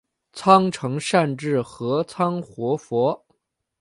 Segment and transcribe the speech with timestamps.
[0.33, 3.23] 仓成善智合仓活佛。